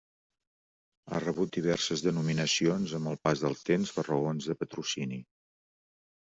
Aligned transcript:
Ha 1.11 1.19
rebut 1.23 1.51
diverses 1.57 2.03
denominacions 2.05 2.97
amb 3.01 3.13
el 3.13 3.21
pas 3.29 3.45
del 3.45 3.59
temps 3.69 3.93
per 3.99 4.07
raons 4.09 4.51
de 4.53 4.59
patrocini. 4.65 5.23